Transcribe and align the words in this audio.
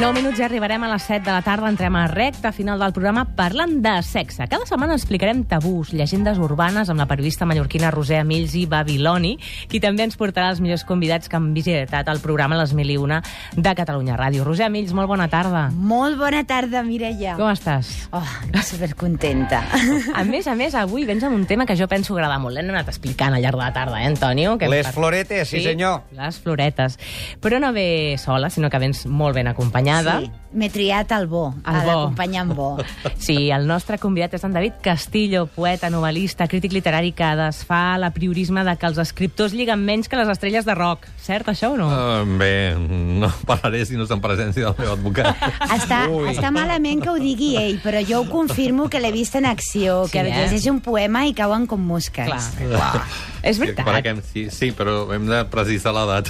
9 0.00 0.16
minuts 0.16 0.38
i 0.40 0.44
arribarem 0.46 0.80
a 0.86 0.88
les 0.94 1.02
7 1.04 1.26
de 1.26 1.32
la 1.34 1.42
tarda. 1.44 1.68
Entrem 1.68 1.92
a 2.00 2.06
recta 2.08 2.54
final 2.56 2.80
del 2.80 2.94
programa 2.96 3.26
parlant 3.36 3.82
de 3.84 3.92
sexe. 4.00 4.46
Cada 4.48 4.64
setmana 4.64 4.94
explicarem 4.96 5.42
tabús, 5.44 5.90
llegendes 5.92 6.38
urbanes 6.40 6.88
amb 6.88 7.02
la 7.02 7.06
periodista 7.10 7.44
mallorquina 7.44 7.90
Roser 7.92 8.22
Emills 8.22 8.54
i 8.56 8.62
Babiloni, 8.64 9.34
qui 9.68 9.76
també 9.84 10.06
ens 10.08 10.16
portarà 10.16 10.46
els 10.54 10.62
millors 10.64 10.86
convidats 10.88 11.28
que 11.28 11.36
han 11.36 11.50
visitat 11.52 12.08
el 12.08 12.22
programa 12.24 12.56
Les 12.56 12.72
Mil 12.72 12.88
i 12.88 12.96
Una 12.96 13.18
de 13.52 13.74
Catalunya 13.76 14.16
Ràdio. 14.16 14.46
Roser 14.48 14.70
Emills, 14.70 14.94
molt 14.96 15.10
bona 15.10 15.26
tarda. 15.28 15.66
Molt 15.76 16.16
bona 16.16 16.40
tarda, 16.48 16.80
Mireia. 16.80 17.36
Com 17.36 17.52
estàs? 17.52 17.92
Oh, 18.16 18.24
supercontenta. 18.70 19.60
A 20.16 20.24
més 20.24 20.48
a 20.48 20.56
més, 20.56 20.78
avui 20.80 21.04
vens 21.04 21.28
amb 21.28 21.36
un 21.36 21.44
tema 21.44 21.68
que 21.68 21.76
jo 21.76 21.90
penso 21.92 22.16
agradar 22.16 22.40
molt. 22.40 22.56
L'hem 22.56 22.72
anat 22.72 22.88
explicant 22.88 23.36
al 23.36 23.44
llarg 23.44 23.60
de 23.60 23.66
la 23.66 23.76
tarda, 23.76 24.00
eh, 24.00 24.08
Antonio? 24.08 24.56
Que 24.56 24.72
Les 24.72 24.88
floretes, 24.96 25.52
sí, 25.52 25.60
senyor. 25.60 26.08
Les 26.16 26.40
floretes. 26.40 26.96
Però 27.44 27.60
no 27.60 27.74
ve 27.76 28.16
sola, 28.16 28.48
sinó 28.48 28.72
que 28.72 28.80
vens 28.80 29.04
molt 29.04 29.36
ben 29.36 29.52
acompanyada. 29.52 29.89
Sí, 30.20 30.30
m'he 30.52 30.68
triat 30.72 31.12
el 31.14 31.26
bo, 31.30 31.54
El 31.62 31.76
d'acompanyar 31.86 32.42
amb 32.42 32.54
bo. 32.58 32.68
Sí, 33.20 33.50
el 33.52 33.66
nostre 33.68 33.98
convidat 34.00 34.32
és 34.38 34.44
en 34.46 34.54
David 34.56 34.78
Castillo, 34.82 35.44
poeta, 35.54 35.90
novel·lista, 35.92 36.46
crític 36.50 36.72
literari 36.72 37.12
que 37.12 37.28
desfà 37.38 37.98
l'apriorisme 38.00 38.64
de 38.66 38.74
que 38.80 38.88
els 38.88 38.98
escriptors 38.98 39.52
lliguen 39.54 39.82
menys 39.84 40.08
que 40.08 40.16
les 40.18 40.28
estrelles 40.32 40.64
de 40.66 40.74
rock. 40.74 41.06
Cert, 41.20 41.50
això 41.52 41.72
o 41.74 41.78
no? 41.78 41.88
Uh, 41.90 42.38
bé, 42.40 42.74
no 42.76 43.30
parlaré 43.50 43.84
si 43.86 43.98
no 43.98 44.08
és 44.08 44.14
en 44.14 44.22
presència 44.24 44.70
del 44.70 44.74
meu 44.80 44.94
advocat. 44.96 45.36
Està, 45.68 46.04
està 46.32 46.50
malament 46.54 47.02
que 47.04 47.12
ho 47.12 47.18
digui 47.20 47.54
ell, 47.60 47.78
però 47.84 48.02
jo 48.06 48.22
ho 48.24 48.28
confirmo 48.30 48.88
que 48.90 49.00
l'he 49.02 49.12
vist 49.14 49.36
en 49.38 49.46
acció, 49.50 50.04
Sí, 50.06 50.16
que 50.16 50.24
eh? 50.24 50.30
llegeix 50.32 50.66
un 50.72 50.80
poema 50.84 51.26
i 51.28 51.34
cauen 51.36 51.66
com 51.70 51.82
mosques. 51.84 52.26
Clar, 52.26 52.42
clar. 52.72 53.04
És 53.42 53.60
veritat. 53.60 53.86
Perquè, 53.86 54.14
sí, 54.26 54.46
sí, 54.52 54.70
però 54.76 55.04
hem 55.14 55.26
de 55.28 55.40
precisar 55.52 55.92
l'edat. 55.96 56.28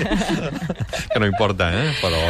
que 1.10 1.20
no 1.20 1.26
importa, 1.26 1.70
eh? 1.74 1.90
Però... 2.00 2.20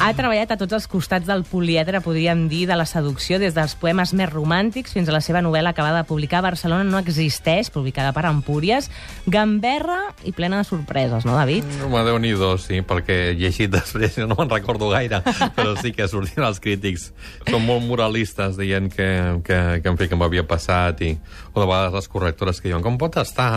Ha 0.00 0.10
treballat 0.16 0.54
a 0.54 0.58
tots 0.60 0.78
els 0.78 0.88
costats 0.90 1.28
del 1.28 1.44
poliedre, 1.48 2.00
podríem 2.04 2.46
dir, 2.50 2.66
de 2.70 2.78
la 2.78 2.86
seducció, 2.88 3.40
des 3.42 3.56
dels 3.56 3.76
poemes 3.80 4.14
més 4.16 4.30
romàntics 4.32 4.94
fins 4.96 5.10
a 5.10 5.16
la 5.16 5.22
seva 5.24 5.42
novel·la 5.44 5.74
acabada 5.74 6.02
de 6.02 6.08
publicar 6.08 6.42
Barcelona 6.44 6.86
no 6.88 7.00
existeix, 7.02 7.70
publicada 7.74 8.14
per 8.16 8.26
Empúries, 8.30 8.90
gamberra 9.26 10.00
i 10.24 10.32
plena 10.36 10.60
de 10.60 10.68
sorpreses, 10.68 11.26
no, 11.28 11.36
David? 11.36 11.68
Home, 11.84 12.04
déu 12.06 12.18
nhi 12.22 12.32
sí, 12.62 12.80
perquè 12.86 13.34
llegit 13.36 13.70
després 13.72 14.16
no 14.22 14.36
me'n 14.38 14.50
recordo 14.50 14.88
gaire, 14.92 15.20
però 15.56 15.74
sí 15.80 15.92
que 15.92 16.08
sortien 16.08 16.46
els 16.46 16.60
crítics. 16.62 17.10
Són 17.48 17.64
molt 17.66 17.84
moralistes 17.84 18.56
dient 18.60 18.88
que, 18.92 19.10
que, 19.44 19.60
que 19.82 19.92
en 19.92 20.00
fi, 20.00 20.08
que 20.08 20.18
m'havia 20.18 20.46
passat 20.48 21.02
i, 21.04 21.14
o 21.52 21.60
de 21.60 21.66
vegades 21.66 21.96
les 21.98 22.08
correctores 22.08 22.60
que 22.60 22.70
diuen 22.70 22.84
com 22.84 22.98
pot 23.00 23.18
estar 23.20 23.49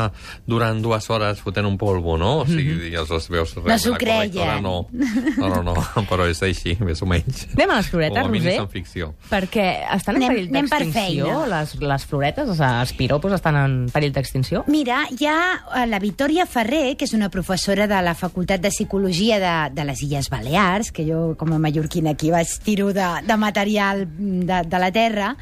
durant 0.49 0.81
dues 0.83 1.07
hores 1.09 1.39
fotent 1.43 1.67
un 1.69 1.77
polvo, 1.81 2.17
no? 2.17 2.31
O 2.43 2.45
sigui, 2.49 2.89
i 2.91 2.95
els 2.99 3.11
veus... 3.31 3.55
No 3.63 3.77
s'ho 3.79 3.93
creien. 3.99 4.61
No, 4.63 4.87
no, 4.91 5.49
no, 5.49 5.63
no, 5.63 5.75
però 6.09 6.27
és 6.29 6.41
així, 6.45 6.75
més 6.83 7.01
o 7.03 7.07
menys. 7.09 7.45
Anem 7.55 7.73
a 7.75 7.79
les 7.79 7.89
floretes, 7.91 8.17
Com 8.17 8.29
a 8.29 8.33
mínim 8.33 8.49
Roser? 8.49 8.61
en 8.65 8.71
ficció. 8.73 9.11
Perquè 9.31 9.67
estan 9.95 10.17
en 10.19 10.23
Anem- 10.23 10.35
perill 10.35 10.51
d'extinció, 10.53 11.43
les, 11.51 11.75
les 11.81 12.05
floretes, 12.09 12.49
o 12.49 12.55
sigui, 12.57 12.71
els 12.83 12.93
piropos 12.99 13.35
estan 13.39 13.59
en 13.59 13.77
perill 13.93 14.13
d'extinció? 14.15 14.63
Mira, 14.71 15.03
hi 15.13 15.27
ha 15.29 15.37
eh, 15.81 15.85
la 15.89 15.99
Victòria 16.03 16.45
Ferrer, 16.49 16.95
que 16.97 17.07
és 17.07 17.13
una 17.17 17.29
professora 17.33 17.87
de 17.89 18.01
la 18.05 18.15
Facultat 18.17 18.61
de 18.63 18.71
Psicologia 18.73 19.39
de, 19.41 19.53
de 19.75 19.85
les 19.87 20.01
Illes 20.05 20.29
Balears, 20.33 20.91
que 20.95 21.05
jo, 21.07 21.33
com 21.39 21.53
a 21.53 21.59
mallorquina 21.61 22.13
aquí, 22.17 22.31
vaig 22.33 22.49
tiro 22.65 22.91
de, 22.95 23.05
de 23.27 23.37
material 23.37 24.05
de, 24.17 24.61
de 24.69 24.79
la 24.81 24.91
Terra, 24.95 25.33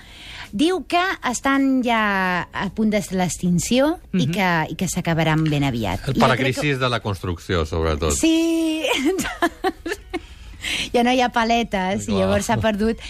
diu 0.51 0.81
que 0.89 0.99
estan 1.29 1.79
ja 1.85 2.01
a 2.51 2.65
punt 2.75 2.89
de 2.91 2.99
l'extinció 3.15 3.93
i 4.19 4.25
que, 4.27 4.40
i 4.69 4.77
que 4.79 4.87
s'acabaran 4.91 5.43
ben 5.49 5.65
aviat. 5.67 6.05
El 6.05 6.15
I 6.15 6.19
jo 6.19 6.19
crec 6.19 6.23
paracrisis 6.25 6.79
de 6.81 6.89
la 6.91 7.01
construcció, 7.03 7.65
sobretot. 7.69 8.15
Sí! 8.17 8.85
ja 10.95 11.03
no 11.03 11.13
hi 11.13 11.21
ha 11.21 11.31
paletes, 11.33 12.07
i 12.07 12.11
Clar. 12.11 12.23
llavors 12.23 12.49
s'ha 12.49 12.59
perdut. 12.61 13.01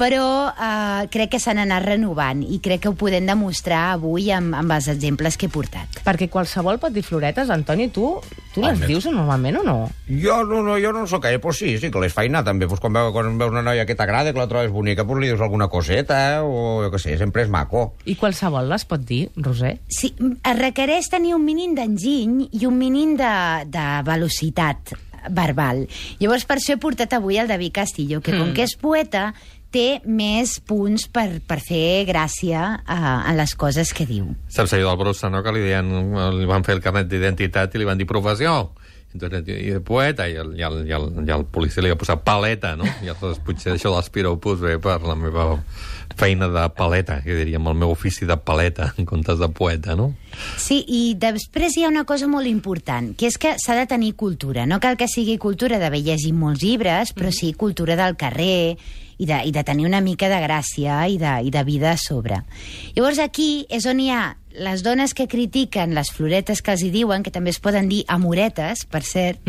Però 0.00 0.48
uh, 0.48 1.02
crec 1.12 1.34
que 1.34 1.38
s'han 1.42 1.58
anat 1.60 1.84
renovant 1.84 2.40
i 2.40 2.56
crec 2.64 2.86
que 2.86 2.88
ho 2.88 2.96
podem 2.96 3.26
demostrar 3.28 3.90
avui 3.98 4.30
amb, 4.32 4.54
amb 4.56 4.72
els 4.72 4.88
exemples 4.88 5.36
que 5.36 5.50
he 5.50 5.52
portat. 5.52 6.00
Perquè 6.06 6.30
qualsevol 6.32 6.80
pot 6.80 6.94
dir 6.94 7.02
floretes, 7.04 7.50
Antoni, 7.52 7.90
tu, 7.92 8.14
tu 8.54 8.64
les 8.64 8.80
dius 8.80 9.10
normalment 9.12 9.60
o 9.60 9.64
no? 9.66 9.76
Jo 10.08 10.38
no, 10.48 10.62
no, 10.64 10.78
jo 10.80 10.94
no 10.96 11.04
sóc 11.10 11.26
gaire, 11.26 11.42
però 11.42 11.52
sí, 11.52 11.74
sí 11.82 11.90
que 11.92 12.00
les 12.00 12.16
faig 12.16 12.30
anar 12.32 12.46
també. 12.48 12.68
Pues 12.70 12.80
quan, 12.80 12.96
veu, 12.96 13.10
quan 13.12 13.36
veus 13.36 13.52
una 13.52 13.64
noia 13.66 13.84
que 13.84 13.98
t'agrada, 13.98 14.32
que 14.32 14.40
la 14.40 14.48
trobes 14.48 14.72
bonica, 14.72 15.04
pues 15.04 15.20
li 15.20 15.28
dius 15.28 15.44
alguna 15.44 15.68
coseta, 15.68 16.40
o 16.48 16.80
jo 16.86 16.94
què 16.94 17.02
sé, 17.04 17.18
sempre 17.20 17.44
és 17.44 17.52
maco. 17.52 17.90
I 18.08 18.16
qualsevol 18.16 18.72
les 18.72 18.88
pot 18.88 19.04
dir, 19.04 19.26
Roser? 19.36 19.76
Sí, 19.92 20.14
es 20.16 20.58
requereix 20.58 21.12
tenir 21.12 21.36
un 21.36 21.44
mínim 21.44 21.76
d'enginy 21.76 22.48
i 22.56 22.64
un 22.64 22.80
mínim 22.80 23.14
de, 23.20 23.36
de 23.68 23.86
velocitat 24.08 24.96
verbal. 25.28 25.84
Llavors, 26.20 26.46
per 26.48 26.56
això 26.56 26.72
he 26.72 26.80
portat 26.80 27.12
avui 27.12 27.36
el 27.36 27.50
David 27.50 27.74
Castillo, 27.82 28.22
que 28.24 28.32
com 28.32 28.54
que 28.56 28.64
és 28.64 28.76
poeta, 28.80 29.30
té 29.72 30.00
més 30.04 30.58
punts 30.66 31.06
per, 31.12 31.40
per 31.46 31.60
fer 31.62 32.04
gràcia 32.08 32.62
a, 32.84 33.00
a 33.22 33.34
les 33.38 33.54
coses 33.58 33.94
que 33.96 34.06
diu. 34.08 34.32
Saps 34.50 34.74
allò 34.76 34.92
del 34.92 35.00
Brussa, 35.04 35.30
no?, 35.32 35.44
que 35.46 35.54
li, 35.54 35.64
deien, 35.66 35.90
li 36.38 36.48
van 36.50 36.66
fer 36.66 36.76
el 36.78 36.84
carnet 36.84 37.10
d'identitat 37.10 37.74
i 37.74 37.82
li 37.82 37.88
van 37.88 38.00
dir 38.00 38.08
professió. 38.10 38.72
Entonces, 39.12 39.42
i 39.48 39.70
de 39.74 39.80
poeta, 39.80 40.28
i 40.30 40.36
el, 40.38 40.52
i, 40.58 40.62
el, 40.62 40.84
i, 40.86 40.92
el, 40.94 41.08
i 41.26 41.32
el 41.34 41.44
policia 41.50 41.82
li 41.82 41.90
va 41.90 41.98
posar 41.98 42.20
paleta, 42.22 42.76
no? 42.78 42.86
I 42.86 43.10
aleshores 43.10 43.40
potser 43.42 43.74
això 43.74 43.90
dels 43.90 44.10
piropos 44.14 44.60
ve 44.62 44.76
per 44.82 45.00
la 45.02 45.16
meva 45.18 45.56
feina 46.20 46.46
de 46.52 46.62
paleta, 46.76 47.20
que 47.24 47.34
diríem 47.34 47.66
el 47.66 47.78
meu 47.80 47.90
ofici 47.90 48.26
de 48.28 48.36
paleta 48.36 48.92
en 48.98 49.08
comptes 49.08 49.40
de 49.40 49.48
poeta, 49.50 49.96
no? 49.98 50.12
Sí, 50.60 50.82
i 50.86 51.16
després 51.18 51.74
hi 51.76 51.86
ha 51.86 51.90
una 51.90 52.06
cosa 52.06 52.28
molt 52.30 52.46
important, 52.46 53.12
que 53.18 53.30
és 53.30 53.38
que 53.40 53.56
s'ha 53.58 53.78
de 53.78 53.86
tenir 53.90 54.14
cultura. 54.20 54.66
No 54.66 54.78
cal 54.82 54.98
que 55.00 55.10
sigui 55.10 55.38
cultura 55.42 55.80
d'haver 55.82 56.02
llegit 56.06 56.36
molts 56.36 56.62
llibres, 56.62 57.14
però 57.16 57.34
sí 57.34 57.50
cultura 57.58 57.98
del 57.98 58.18
carrer 58.20 58.76
i 59.20 59.26
de, 59.26 59.42
i 59.44 59.50
de 59.52 59.64
tenir 59.66 59.86
una 59.88 60.00
mica 60.00 60.30
de 60.32 60.38
gràcia 60.40 61.02
i 61.10 61.18
de, 61.20 61.34
i 61.44 61.50
de 61.50 61.64
vida 61.66 61.92
a 61.92 61.98
sobre. 62.00 62.44
Llavors 62.94 63.20
aquí 63.20 63.66
és 63.68 63.86
on 63.90 64.00
hi 64.00 64.10
ha 64.14 64.22
les 64.52 64.82
dones 64.82 65.14
que 65.14 65.28
critiquen 65.30 65.94
les 65.94 66.10
floretes 66.10 66.62
que 66.62 66.72
els 66.74 66.82
hi 66.82 66.90
diuen, 66.90 67.22
que 67.22 67.30
també 67.30 67.50
es 67.50 67.60
poden 67.62 67.88
dir 67.88 68.02
amoretes, 68.08 68.84
per 68.90 69.02
cert, 69.06 69.40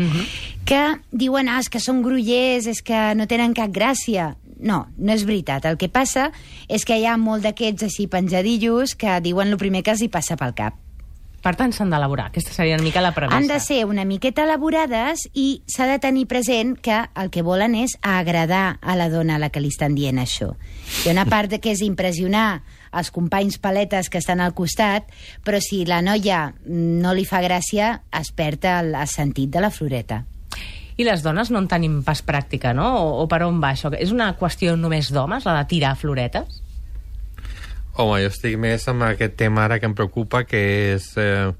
que 0.68 0.82
diuen, 1.10 1.48
ah, 1.48 1.58
és 1.60 1.68
que 1.68 1.80
són 1.80 2.02
grullers, 2.02 2.66
és 2.66 2.82
que 2.82 3.14
no 3.18 3.26
tenen 3.26 3.54
cap 3.54 3.72
gràcia. 3.72 4.36
No, 4.62 4.86
no 4.96 5.12
és 5.12 5.24
veritat. 5.26 5.64
El 5.66 5.76
que 5.76 5.88
passa 5.90 6.30
és 6.68 6.84
que 6.86 6.94
hi 6.94 7.06
ha 7.06 7.16
molt 7.18 7.42
d'aquests 7.42 7.82
així 7.88 8.06
penjadillos 8.06 8.94
que 8.94 9.18
diuen 9.20 9.50
el 9.50 9.58
primer 9.58 9.82
que 9.82 9.90
els 9.90 10.02
hi 10.02 10.08
passa 10.08 10.38
pel 10.38 10.54
cap. 10.54 10.78
Per 11.42 11.56
tant, 11.58 11.72
s'han 11.74 11.90
d'elaborar. 11.90 12.28
Aquesta 12.30 12.54
seria 12.54 12.76
una 12.78 12.86
mica 12.86 13.02
la 13.02 13.10
premissa. 13.16 13.40
Han 13.40 13.48
de 13.50 13.58
ser 13.60 13.80
una 13.90 14.04
miqueta 14.06 14.44
elaborades 14.46 15.24
i 15.34 15.62
s'ha 15.66 15.88
de 15.90 15.98
tenir 15.98 16.28
present 16.30 16.76
que 16.78 17.00
el 17.18 17.32
que 17.34 17.42
volen 17.42 17.74
és 17.74 17.96
agradar 18.00 18.78
a 18.80 18.94
la 18.98 19.08
dona 19.10 19.36
a 19.36 19.42
la 19.42 19.50
que 19.50 19.60
li 19.60 19.72
estan 19.74 19.96
dient 19.98 20.22
això. 20.22 20.52
Hi 21.02 21.10
ha 21.10 21.16
una 21.16 21.26
part 21.26 21.58
que 21.58 21.74
és 21.74 21.82
impressionar 21.82 22.62
els 22.92 23.10
companys 23.10 23.58
paletes 23.58 24.10
que 24.12 24.20
estan 24.22 24.40
al 24.40 24.54
costat, 24.54 25.10
però 25.42 25.58
si 25.58 25.82
la 25.88 25.98
noia 26.04 26.52
no 26.66 27.14
li 27.16 27.26
fa 27.26 27.42
gràcia, 27.42 27.96
es 28.14 28.30
perd 28.36 28.68
el, 28.70 28.94
el 28.94 29.10
sentit 29.10 29.50
de 29.50 29.64
la 29.64 29.72
floreta. 29.74 30.22
I 31.00 31.06
les 31.08 31.24
dones 31.24 31.50
no 31.50 31.58
en 31.58 31.66
tenim 31.66 32.02
pas 32.06 32.20
pràctica, 32.22 32.70
no? 32.76 32.86
O, 33.00 33.14
o 33.24 33.26
per 33.26 33.42
on 33.48 33.58
va 33.62 33.72
això? 33.72 33.90
És 33.98 34.12
una 34.14 34.34
qüestió 34.38 34.76
només 34.76 35.10
d'homes, 35.10 35.48
la 35.48 35.56
de 35.58 35.70
tirar 35.72 35.96
floretes? 35.98 36.60
Home, 37.92 38.22
jo 38.22 38.30
estic 38.32 38.54
més 38.56 38.86
amb 38.88 39.04
aquest 39.04 39.34
tema 39.36 39.66
ara 39.66 39.76
que 39.78 39.88
em 39.90 39.96
preocupa, 39.96 40.44
que 40.48 40.60
és... 40.94 41.12
Eh, 41.20 41.52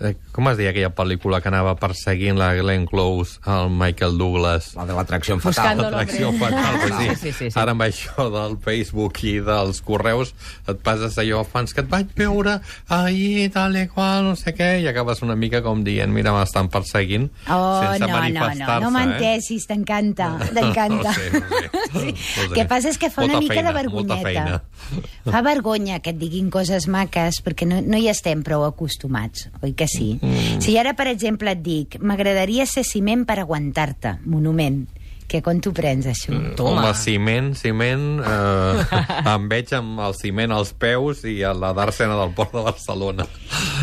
eh, 0.00 0.14
com 0.32 0.48
es 0.50 0.56
deia 0.58 0.70
aquella 0.72 0.90
pel·lícula 0.96 1.40
que 1.42 1.48
anava 1.50 1.74
perseguint 1.80 2.38
la 2.38 2.50
Glenn 2.56 2.86
Close, 2.88 3.38
el 3.46 3.70
Michael 3.70 4.16
Douglas? 4.18 4.72
La 4.76 4.86
de 4.88 4.94
l'atracció 4.96 5.38
fatal. 5.42 5.78
L'atracció 5.82 6.32
fatal, 6.40 6.78
pues 6.82 6.94
sí. 6.98 7.08
Sí, 7.10 7.32
sí, 7.32 7.50
sí. 7.50 7.58
Ara 7.60 7.74
amb 7.76 7.84
això 7.86 8.28
del 8.32 8.56
Facebook 8.64 9.20
i 9.28 9.36
dels 9.44 9.82
correus 9.86 10.34
et 10.70 10.80
passes 10.84 11.18
allò, 11.20 11.42
fans 11.44 11.74
que 11.74 11.84
et 11.84 11.90
vaig 11.90 12.10
veure 12.16 12.58
ahir, 12.88 13.50
tal 13.54 13.76
i 13.76 13.86
qual, 13.92 14.24
no 14.30 14.36
sé 14.38 14.54
què, 14.56 14.70
i 14.82 14.88
acabes 14.90 15.22
una 15.26 15.36
mica 15.36 15.62
com 15.64 15.84
dient, 15.84 16.12
mira, 16.12 16.32
m'estan 16.36 16.68
perseguint 16.72 17.28
Oh, 17.50 17.80
sense 17.82 18.00
no, 18.00 18.06
no, 18.06 18.12
no, 18.12 18.20
manifestar-se. 18.20 18.84
no 18.84 18.90
menteixis, 18.94 19.66
t'encanta, 19.70 20.32
t'encanta. 20.54 21.14
No 21.20 21.20
sé, 21.20 21.30
no 21.32 21.46
sé. 21.50 21.70
Sí. 21.90 22.12
No 22.14 22.48
sé. 22.48 22.54
que 22.54 22.64
passa 22.70 22.90
és 22.92 22.98
que 23.00 23.08
fa 23.10 23.22
Molta 23.24 23.36
una 23.38 23.40
mica 23.42 23.54
feina, 23.54 23.72
de 23.72 23.88
molta 23.88 24.16
vergonyeta. 24.16 24.22
feina. 24.22 25.02
Fa 25.30 25.40
vergonya 25.42 25.98
que 26.04 26.12
et 26.14 26.18
diguin 26.20 26.50
coses 26.54 26.86
maques, 26.90 27.40
perquè 27.44 27.66
no, 27.66 27.80
no 27.82 27.98
hi 27.98 28.06
estem 28.12 28.44
prou 28.46 28.62
acostumats, 28.66 29.48
oi 29.64 29.72
que 29.74 29.88
sí? 29.90 30.14
Mm. 30.22 30.60
Si 30.62 30.78
ara, 30.80 30.94
per 30.98 31.08
exemple, 31.10 31.52
et 31.52 31.60
dic 31.66 31.98
m'agradaria 32.00 32.66
ser 32.70 32.86
ciment 32.86 33.26
per 33.28 33.40
aguantar-te, 33.42 34.16
monument, 34.24 34.84
que 35.30 35.38
com 35.46 35.60
t'ho 35.62 35.70
prens, 35.70 36.08
això? 36.10 36.32
Mm. 36.34 36.54
Toma. 36.58 36.80
Home, 36.88 36.94
ciment, 36.98 37.52
ciment, 37.54 38.06
eh, 38.18 39.02
em 39.34 39.44
veig 39.52 39.70
amb 39.78 40.00
el 40.02 40.16
ciment 40.18 40.50
als 40.56 40.72
peus 40.74 41.22
i 41.28 41.36
a 41.46 41.52
la 41.54 41.70
dàrsena 41.76 42.16
del 42.18 42.32
port 42.34 42.50
de 42.56 42.64
Barcelona. 42.66 43.26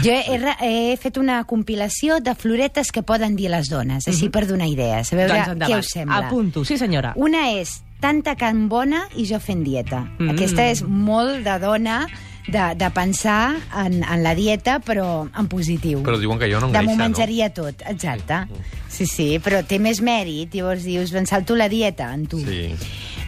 Jo 0.04 0.12
he, 0.12 0.38
re- 0.42 0.58
he 0.68 0.98
fet 1.00 1.16
una 1.22 1.40
compilació 1.48 2.20
de 2.20 2.36
floretes 2.36 2.92
que 2.92 3.04
poden 3.08 3.38
dir 3.40 3.48
les 3.54 3.72
dones, 3.72 4.10
així 4.12 4.28
per 4.30 4.44
donar 4.50 4.68
idees, 4.68 5.14
a 5.14 5.20
veure 5.22 5.40
doncs 5.54 5.70
què 5.72 5.80
us 5.80 5.94
sembla. 5.96 6.26
Apunto, 6.28 6.66
sí 6.68 6.76
senyora. 6.78 7.14
Una 7.16 7.46
és 7.56 7.78
tanta 8.04 8.36
can 8.38 8.68
bona 8.70 9.06
i 9.16 9.24
jo 9.26 9.40
fent 9.40 9.64
dieta. 9.66 10.04
Mm. 10.20 10.36
Aquesta 10.36 10.68
és 10.70 10.84
molt 10.84 11.46
de 11.48 11.56
dona 11.64 12.02
de, 12.48 12.64
de 12.80 12.90
pensar 12.96 13.56
en, 13.84 14.02
en 14.04 14.24
la 14.24 14.34
dieta, 14.36 14.80
però 14.80 15.28
en 15.28 15.48
positiu. 15.52 16.02
Però 16.06 16.20
diuen 16.20 16.40
que 16.40 16.48
allò 16.48 16.62
no 16.64 16.70
De 16.72 16.80
engreixa, 16.80 16.88
m'ho 16.90 16.98
no? 16.98 17.04
menjaria 17.04 17.50
tot, 17.54 17.84
exacte. 17.92 18.42
Sí, 18.90 19.06
sí, 19.06 19.30
però 19.44 19.64
té 19.68 19.80
més 19.84 20.02
mèrit. 20.02 20.56
Llavors 20.56 20.84
dius, 20.88 21.12
ben 21.16 21.28
salto 21.28 21.56
la 21.60 21.68
dieta, 21.70 22.14
en 22.16 22.26
tu. 22.32 22.40
Sí. 22.46 22.72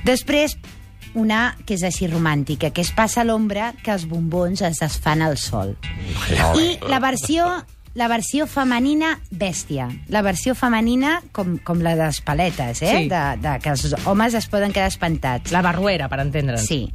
Després, 0.08 0.56
una 1.20 1.58
que 1.66 1.76
és 1.76 1.84
així 1.84 2.08
romàntica, 2.08 2.70
que 2.72 2.82
es 2.86 2.92
passa 2.96 3.22
a 3.22 3.28
l'ombra 3.28 3.74
que 3.84 3.92
els 3.92 4.06
bombons 4.10 4.62
es 4.62 4.80
desfan 4.80 5.24
al 5.26 5.38
sol. 5.42 5.76
I 6.56 6.78
la 6.88 7.00
versió 7.04 7.50
la 7.96 8.08
versió 8.08 8.46
femenina 8.48 9.16
bèstia. 9.32 9.90
La 10.14 10.22
versió 10.22 10.54
femenina 10.56 11.20
com, 11.36 11.58
com 11.66 11.82
la 11.84 11.96
de 11.98 12.06
les 12.10 12.22
paletes, 12.22 12.82
eh? 12.82 12.92
Sí. 13.04 13.08
De, 13.12 13.22
de 13.42 13.56
que 13.64 13.70
els 13.74 13.86
homes 14.06 14.34
es 14.38 14.48
poden 14.48 14.72
quedar 14.76 14.88
espantats. 14.92 15.52
La 15.52 15.62
barruera, 15.66 16.08
per 16.12 16.20
entendre'ns. 16.24 16.68
Sí. 16.70 16.86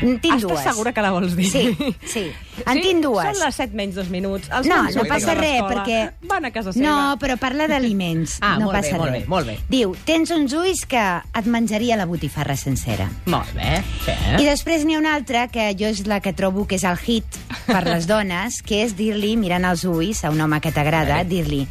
En 0.00 0.16
tinc 0.22 0.38
Estàs 0.38 0.46
dues. 0.48 0.62
segura 0.64 0.92
que 0.96 1.02
la 1.04 1.10
vols 1.12 1.34
dir? 1.36 1.48
Sí, 1.50 1.92
sí. 2.08 2.22
En 2.66 2.80
tinc 2.80 3.02
dues. 3.04 3.26
Són 3.36 3.42
les 3.46 3.58
7 3.60 3.76
menys 3.76 3.96
dos 3.98 4.08
minuts. 4.12 4.48
Els 4.52 4.68
No, 4.68 4.82
no 4.94 5.04
passa 5.08 5.34
res, 5.36 5.60
perquè... 5.68 5.98
Van 6.30 6.46
a 6.48 6.50
casa 6.54 6.72
seva. 6.72 6.84
No, 6.86 6.94
però 7.20 7.36
parla 7.40 7.66
d'aliments. 7.68 8.38
Ah, 8.42 8.56
no 8.58 8.66
molt 8.66 8.74
bé, 8.74 8.80
passa 8.82 8.98
molt 8.98 9.10
res. 9.12 9.22
bé, 9.22 9.28
molt 9.30 9.46
bé. 9.46 9.56
Diu, 9.70 9.92
tens 10.08 10.30
uns 10.34 10.52
ulls 10.56 10.84
que 10.88 11.00
et 11.22 11.46
menjaria 11.46 11.96
la 11.96 12.06
botifarra 12.10 12.56
sencera. 12.58 13.06
Molt 13.30 13.52
bé. 13.56 13.78
Sí. 14.04 14.16
I 14.42 14.48
després 14.48 14.84
n'hi 14.84 14.96
ha 14.96 15.00
una 15.00 15.14
altra, 15.14 15.46
que 15.52 15.68
jo 15.78 15.86
és 15.92 16.02
la 16.10 16.18
que 16.24 16.32
trobo 16.36 16.66
que 16.66 16.76
és 16.80 16.84
el 16.88 16.98
hit 17.06 17.38
per 17.68 17.84
les 17.86 18.08
dones, 18.10 18.58
que 18.66 18.82
és 18.84 18.96
dir-li, 18.98 19.36
mirant 19.40 19.64
els 19.68 19.84
ulls 19.88 20.24
a 20.26 20.32
un 20.34 20.41
home 20.44 20.60
que 20.60 20.72
t'agrada, 20.74 21.22
dir-li 21.24 21.66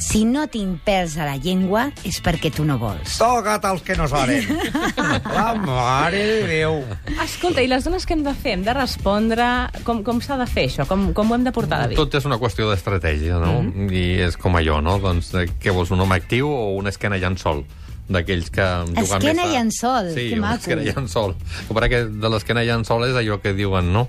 si 0.00 0.22
no 0.24 0.46
tinc 0.48 0.80
pèls 0.82 1.14
a 1.20 1.26
la 1.28 1.36
llengua 1.36 1.84
és 2.08 2.18
perquè 2.24 2.48
tu 2.54 2.64
no 2.64 2.78
vols. 2.80 3.18
Toca't 3.20 3.66
els 3.68 3.82
que 3.84 3.94
no 3.98 4.08
sonen. 4.08 4.46
La 5.36 5.52
mare 5.60 6.22
de 6.24 6.38
Déu. 6.48 6.78
Escolta, 7.20 7.60
i 7.60 7.68
les 7.70 7.84
dones 7.84 8.06
què 8.08 8.16
hem 8.16 8.24
de 8.24 8.32
fer? 8.34 8.56
Hem 8.56 8.64
de 8.66 8.74
respondre... 8.74 9.46
Com, 9.84 10.00
com 10.06 10.22
s'ha 10.24 10.38
de 10.40 10.48
fer 10.48 10.66
això? 10.70 10.86
Com, 10.88 11.10
com 11.16 11.30
ho 11.30 11.36
hem 11.36 11.44
de 11.44 11.52
portar, 11.54 11.82
David? 11.84 12.00
Tot 12.00 12.16
és 12.16 12.26
una 12.28 12.40
qüestió 12.40 12.70
d'estratègia, 12.70 13.36
no? 13.42 13.60
Mm. 13.60 13.74
-hmm. 13.76 13.92
I 13.92 14.04
és 14.30 14.40
com 14.40 14.56
allò, 14.56 14.80
no? 14.82 14.98
Doncs, 14.98 15.34
eh, 15.34 15.46
què 15.60 15.74
vols, 15.74 15.92
un 15.92 16.00
home 16.00 16.16
actiu 16.16 16.48
o 16.48 16.72
una 16.80 16.90
esquena 16.90 17.20
llençol? 17.20 17.64
d'aquells 18.10 18.50
que 18.50 18.64
juguen 18.88 19.04
Esquena 19.04 19.44
més... 19.44 19.52
llençol, 19.52 20.08
sí, 20.10 20.30
que 20.30 20.40
maco. 20.40 20.58
esquena 20.58 20.82
llençol. 20.82 21.36
El 21.70 21.76
que 21.76 21.88
que 21.88 22.04
de 22.04 22.28
l'esquena 22.28 22.64
llençol 22.64 23.04
és 23.06 23.14
allò 23.14 23.40
que 23.40 23.52
diuen, 23.54 23.92
no? 23.92 24.08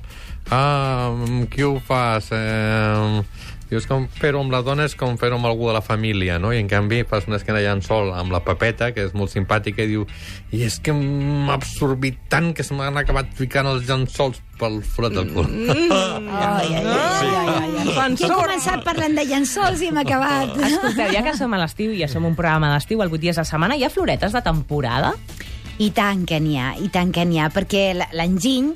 Ah, 0.49 1.13
qui 1.51 1.61
ho 1.61 1.79
fas? 1.79 2.31
Eh, 2.31 3.21
dius 3.71 3.87
com 3.87 4.03
fer-ho 4.11 4.41
amb 4.43 4.51
la 4.51 4.59
dona 4.65 4.83
és 4.89 4.97
com 4.99 5.15
fer-ho 5.19 5.37
amb 5.39 5.47
algú 5.47 5.69
de 5.69 5.75
la 5.77 5.81
família, 5.83 6.37
no? 6.43 6.51
I 6.51 6.59
en 6.59 6.67
canvi 6.71 7.01
fas 7.07 7.27
una 7.29 7.39
esquena 7.39 7.61
llençol 7.63 8.11
amb 8.13 8.33
la 8.35 8.41
papeta, 8.43 8.91
que 8.91 9.05
és 9.07 9.15
molt 9.15 9.31
simpàtica, 9.31 9.85
i 9.85 9.93
diu 9.93 10.03
i 10.51 10.65
és 10.67 10.75
que 10.83 10.93
m'ha 10.95 11.55
absorbit 11.55 12.19
tant 12.31 12.51
que 12.57 12.65
se 12.67 12.75
m'han 12.75 12.99
acabat 12.99 13.31
ficant 13.37 13.69
els 13.71 13.87
llençols 13.87 14.41
pel 14.59 14.81
forat 14.83 15.15
del 15.15 15.31
cul. 15.31 15.47
Ai, 15.47 16.67
ai, 16.67 16.83
ai, 16.83 16.83
ai, 16.83 17.31
ai, 17.55 17.71
ai. 17.79 18.11
He 18.11 18.29
començat 18.29 18.83
parlant 18.85 19.15
de 19.17 19.25
llençols 19.29 19.81
i 19.81 19.89
hem 19.89 20.01
acabat. 20.03 20.53
Escolta, 20.67 21.07
ja 21.15 21.23
que 21.25 21.37
som 21.39 21.55
a 21.55 21.63
l'estiu 21.63 21.95
i 21.95 22.03
ja 22.03 22.11
som 22.11 22.27
un 22.27 22.35
programa 22.35 22.73
d'estiu, 22.75 23.01
el 23.01 23.09
8 23.09 23.23
dies 23.23 23.39
a 23.39 23.45
la 23.45 23.49
setmana, 23.49 23.79
hi 23.79 23.87
ha 23.87 23.93
floretes 23.93 24.35
de 24.35 24.43
temporada? 24.45 25.15
I 25.81 25.89
tant 25.95 26.27
que 26.29 26.37
n'hi 26.43 26.59
ha, 26.59 26.75
i 26.77 26.91
tant 26.93 27.15
que 27.15 27.23
n'hi 27.25 27.39
ha, 27.41 27.47
perquè 27.49 27.93
l'enginy 27.95 28.75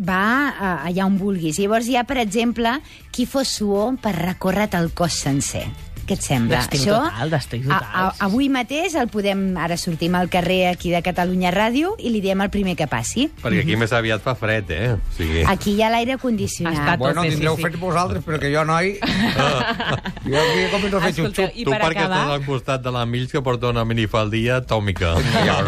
va 0.00 0.24
eh, 0.50 0.88
allà 0.90 1.06
on 1.06 1.18
vulguis. 1.20 1.60
Llavors 1.60 1.88
hi 1.88 1.96
ha, 1.96 2.06
per 2.08 2.18
exemple, 2.22 2.78
qui 3.12 3.28
fos 3.28 3.56
suor 3.60 3.96
per 4.00 4.16
recórrer 4.16 4.70
el 4.80 4.92
cos 4.96 5.20
sencer. 5.26 5.68
Què 6.10 6.16
et 6.18 6.24
sembla? 6.26 6.58
D'estiu 6.66 6.90
total, 6.90 7.30
d'estiu 7.30 7.60
total, 7.68 7.84
A, 7.86 8.00
a, 8.08 8.14
avui 8.26 8.48
mateix 8.50 8.96
el 8.98 9.06
podem... 9.12 9.44
Ara 9.60 9.76
sortim 9.78 10.16
al 10.18 10.26
carrer 10.32 10.72
aquí 10.72 10.90
de 10.90 10.98
Catalunya 11.06 11.52
Ràdio 11.54 11.92
i 12.02 12.10
li 12.10 12.18
diem 12.24 12.40
el 12.42 12.50
primer 12.50 12.74
que 12.74 12.88
passi. 12.90 13.28
Perquè 13.44 13.60
aquí 13.62 13.76
més 13.78 13.92
aviat 13.94 14.24
fa 14.24 14.34
fred, 14.34 14.72
eh? 14.74 14.88
O 14.96 15.14
sigui... 15.14 15.44
Aquí 15.46 15.76
hi 15.76 15.84
ha 15.86 15.90
l'aire 15.94 16.16
Està 16.16 16.22
condicionat. 16.24 16.80
tot. 16.90 16.98
Bueno, 17.04 17.22
sí, 17.22 17.30
sí, 17.30 17.36
tindreu 17.36 17.56
sí. 17.60 17.62
fet 17.68 17.76
vosaltres, 17.78 18.24
però 18.26 18.40
que 18.42 18.50
jo, 18.50 18.64
noi... 18.66 18.96
jo 20.26 20.40
aquí 20.40 20.64
com 20.72 20.86
no 20.90 21.00
fer 21.04 21.12
Escolta, 21.12 21.46
xup-xup. 21.46 21.54
i 21.54 21.64
tu 21.68 21.70
per 21.70 21.80
perquè 21.84 22.00
acabar... 22.00 22.18
estàs 22.24 22.34
al 22.40 22.44
costat 22.48 22.82
de 22.84 22.94
la 22.96 23.04
Mills 23.06 23.30
que 23.36 23.42
porta 23.46 23.70
una 23.70 23.84
minifaldilla 23.86 24.58
atòmica. 24.64 25.14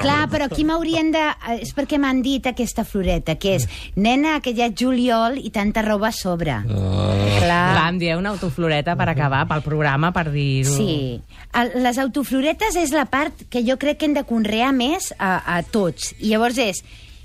Clar, 0.02 0.20
però 0.32 0.48
aquí 0.50 0.66
m'haurien 0.66 1.12
de... 1.14 1.22
eh, 1.52 1.58
És 1.62 1.70
perquè 1.76 2.00
m'han 2.02 2.22
dit 2.26 2.46
aquesta 2.50 2.82
floreta, 2.88 3.36
que 3.38 3.54
és 3.60 3.68
nena, 3.94 4.40
que 4.42 4.54
ja 4.58 4.66
és 4.72 4.74
juliol 4.78 5.38
i 5.38 5.52
tanta 5.54 5.86
roba 5.86 6.10
a 6.10 6.16
sobre. 6.16 6.58
Clar. 6.66 7.62
Va, 7.78 7.86
em 7.92 8.02
dieu 8.02 8.18
una 8.18 8.32
autofloreta 8.34 8.96
per 8.98 9.08
acabar, 9.12 9.44
pel 9.50 9.62
programa, 9.62 10.10
per 10.16 10.26
dir-ho. 10.32 10.74
Sí. 10.74 11.20
El, 11.54 11.72
les 11.84 11.98
autofloretes 12.02 12.76
és 12.80 12.92
la 12.96 13.06
part 13.12 13.44
que 13.52 13.62
jo 13.66 13.78
crec 13.78 14.00
que 14.00 14.08
hem 14.08 14.16
de 14.16 14.24
conrear 14.28 14.72
més 14.76 15.12
a, 15.18 15.36
a 15.56 15.60
tots. 15.62 16.14
I 16.20 16.32
llavors 16.32 16.58
és, 16.58 16.82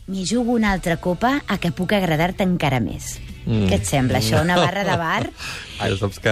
m'hi 0.07 0.25
jugo 0.27 0.53
una 0.55 0.71
altra 0.75 0.99
copa 1.03 1.41
a 1.47 1.57
que 1.59 1.71
puc 1.75 1.95
agradar-te 1.95 2.45
encara 2.47 2.79
més. 2.83 3.17
Mm. 3.47 3.69
Què 3.71 3.77
et 3.79 3.87
sembla, 3.87 4.19
això? 4.19 4.41
Una 4.43 4.57
barra 4.59 4.83
de 4.83 4.99
bar? 4.99 5.23
Ja 5.77 5.91
saps 5.93 6.17
que... 6.17 6.31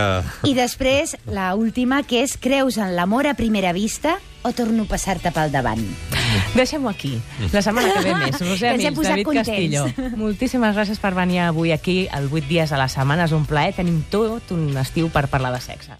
I 0.49 0.55
després, 0.57 1.11
la 1.29 1.51
última, 1.53 1.99
que 2.03 2.23
és, 2.25 2.33
creus 2.41 2.79
en 2.81 2.95
l'amor 2.97 3.27
a 3.29 3.35
primera 3.37 3.75
vista 3.77 4.15
o 4.41 4.51
torno 4.57 4.87
a 4.87 4.89
passar-te 4.89 5.29
pel 5.31 5.53
davant? 5.53 5.83
Deixem-ho 6.55 6.89
aquí. 6.89 7.13
La 7.53 7.61
setmana 7.61 7.93
que 7.93 8.01
ve 8.07 8.15
més. 8.23 8.39
Roser 8.41 8.71
Ens 8.73 8.97
posat 8.97 9.13
David 9.13 9.29
contents. 9.29 9.51
Castillo. 9.51 10.15
Moltíssimes 10.17 10.73
gràcies 10.75 10.99
per 11.03 11.13
venir 11.13 11.43
avui 11.45 11.75
aquí, 11.75 12.07
el 12.09 12.25
8 12.31 12.49
dies 12.49 12.73
a 12.73 12.81
la 12.81 12.89
setmana. 12.89 13.29
És 13.29 13.37
un 13.37 13.45
plaer. 13.45 13.75
Tenim 13.77 14.01
tot 14.09 14.49
un 14.55 14.65
estiu 14.81 15.11
per 15.13 15.27
parlar 15.29 15.53
de 15.53 15.61
sexe. 15.61 15.99